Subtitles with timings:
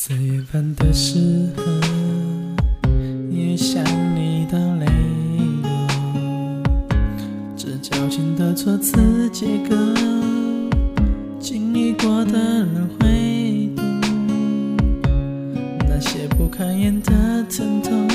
[0.00, 1.18] 在夜半的时
[1.56, 1.62] 候，
[3.32, 3.84] 也想
[4.14, 4.86] 你的泪
[5.60, 5.68] 流。
[7.56, 9.74] 这矫情的措辞结构，
[11.40, 13.84] 经历过的人会懂。
[15.88, 18.08] 那些不堪言的疼痛，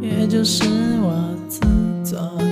[0.00, 0.62] 也就是
[1.00, 1.58] 我自
[2.08, 2.45] 作。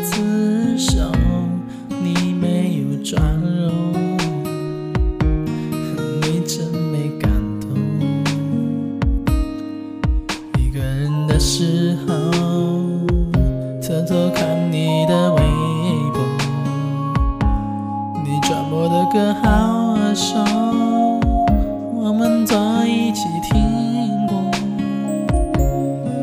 [12.06, 12.30] 好候
[13.80, 15.40] 偷偷看你的微
[16.12, 16.22] 博
[18.24, 19.48] 你转播的歌好
[19.94, 20.36] 耳熟
[21.94, 22.56] 我们坐
[22.86, 24.34] 一起听过。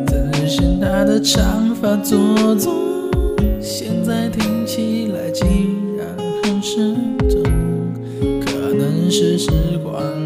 [0.08, 2.74] 只是他的唱法做作
[3.60, 6.08] 现在听起来竟然
[6.44, 7.44] 很生动
[8.46, 9.52] 可能是时
[9.84, 10.21] 光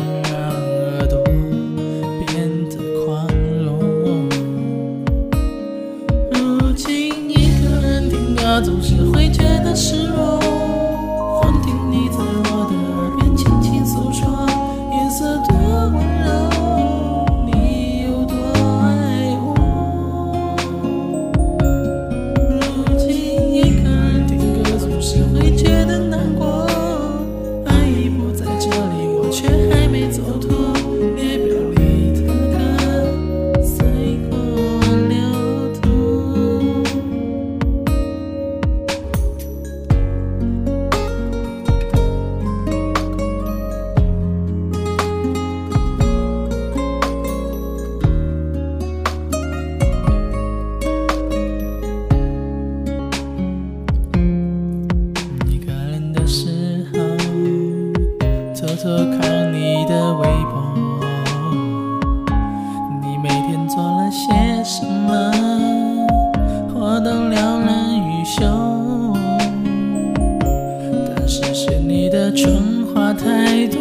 [71.41, 73.77] 只是你的蠢话太多，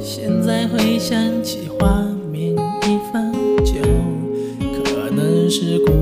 [0.00, 2.02] 现在回想起画
[2.32, 3.30] 面已翻
[3.62, 3.74] 旧，
[4.82, 5.93] 可能是过。